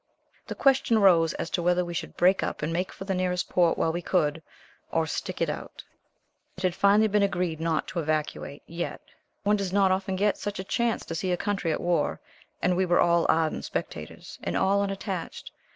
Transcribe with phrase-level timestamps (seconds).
[0.47, 3.49] The question arose as to whether we should break up and make for the nearest
[3.49, 4.41] port while we could,
[4.91, 5.83] or "stick it out."
[6.57, 8.99] It had been finally agreed not to evacuate yet.
[9.43, 12.19] One does not often get such a chance to see a country at war,
[12.63, 15.51] and we were all ardent spectators, and all unattached.